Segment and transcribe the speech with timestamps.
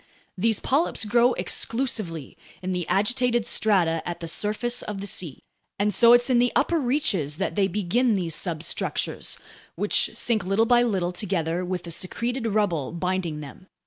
[0.35, 5.43] These polyps grow exclusively in the agitated strata at the surface of the sea,
[5.77, 9.37] and so it's in the upper reaches that they begin these substructures,
[9.75, 13.67] which sink little by little together with the secreted rubble binding them.